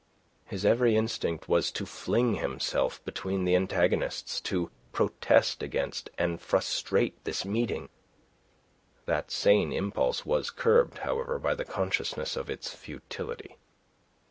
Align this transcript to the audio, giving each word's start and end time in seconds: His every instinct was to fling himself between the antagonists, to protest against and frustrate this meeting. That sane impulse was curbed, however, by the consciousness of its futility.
His 0.45 0.65
every 0.65 0.95
instinct 0.97 1.47
was 1.47 1.71
to 1.73 1.85
fling 1.85 2.37
himself 2.37 3.05
between 3.05 3.45
the 3.45 3.55
antagonists, 3.55 4.41
to 4.49 4.71
protest 4.91 5.61
against 5.61 6.09
and 6.17 6.41
frustrate 6.41 7.23
this 7.23 7.45
meeting. 7.45 7.87
That 9.05 9.29
sane 9.29 9.71
impulse 9.71 10.25
was 10.25 10.49
curbed, 10.49 10.97
however, 11.05 11.37
by 11.37 11.53
the 11.53 11.65
consciousness 11.65 12.35
of 12.35 12.49
its 12.49 12.73
futility. 12.73 13.59